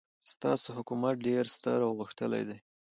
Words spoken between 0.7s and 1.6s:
حکومت ډېر